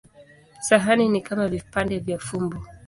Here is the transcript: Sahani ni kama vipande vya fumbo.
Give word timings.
Sahani 0.61 1.09
ni 1.09 1.21
kama 1.21 1.47
vipande 1.47 1.99
vya 1.99 2.19
fumbo. 2.19 2.65